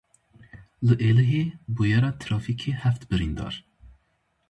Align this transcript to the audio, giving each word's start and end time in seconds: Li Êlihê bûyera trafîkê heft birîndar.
Li 0.85 0.95
Êlihê 1.09 1.43
bûyera 1.75 2.11
trafîkê 2.21 2.71
heft 2.81 3.01
birîndar. 3.09 3.53